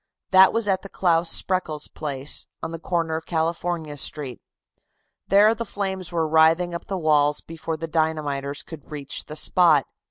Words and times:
That 0.31 0.51
was 0.51 0.67
at 0.67 0.81
the 0.81 0.89
Claus 0.89 1.29
Spreckels 1.29 1.87
place, 1.87 2.47
on 2.63 2.71
the 2.71 2.79
corner 2.79 3.17
of 3.17 3.27
California 3.27 3.95
Street. 3.97 4.41
There 5.27 5.53
the 5.53 5.63
flames 5.63 6.11
were 6.11 6.27
writhing 6.27 6.73
up 6.73 6.87
the 6.87 6.97
walls 6.97 7.41
before 7.41 7.77
the 7.77 7.87
dynamiters 7.87 8.63
could 8.63 8.89
reach 8.89 9.25
the 9.25 9.35
spot. 9.35 9.85